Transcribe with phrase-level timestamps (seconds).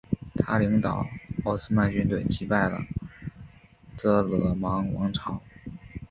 [0.33, 1.05] 他领导
[1.43, 2.81] 奥斯曼军队击败了
[3.99, 5.43] 尕勒莽王朝。